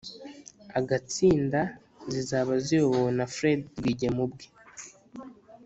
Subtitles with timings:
[0.79, 1.59] agatsinda
[2.13, 4.45] zizaba ziyobowe na fred rwigema ubwe.